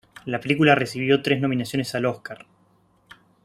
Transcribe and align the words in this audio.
La 0.25 0.39
película 0.39 0.73
recibió 0.73 1.21
tres 1.21 1.41
nominaciones 1.41 1.93
al 1.93 2.07
Oscar. 2.07 2.47